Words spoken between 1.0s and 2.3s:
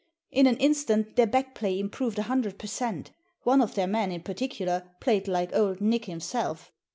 their back play improved a